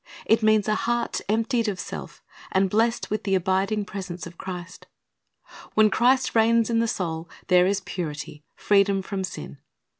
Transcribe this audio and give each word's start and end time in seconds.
It 0.25 0.41
means 0.41 0.67
a 0.67 0.73
heart 0.73 1.21
emptied 1.29 1.67
of 1.67 1.79
self, 1.79 2.23
and 2.51 2.71
blessed 2.71 3.11
with 3.11 3.23
the 3.23 3.35
abiding 3.35 3.85
presence 3.85 4.25
of 4.25 4.35
Christ. 4.39 4.87
When 5.75 5.91
Christ 5.91 6.33
reigns 6.33 6.71
in 6.71 6.79
the 6.79 6.87
soul, 6.87 7.29
there 7.49 7.67
is 7.67 7.81
purity, 7.81 8.43
freedom 8.55 9.03
from 9.03 9.23
sin. 9.23 9.59